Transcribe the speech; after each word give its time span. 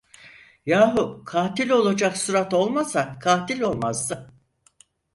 Yahu, 0.65 1.23
katil 1.25 1.69
olacak 1.69 2.17
surat 2.17 2.53
olmasa 2.53 3.19
katil 3.19 3.61
olmazdı. 3.61 4.33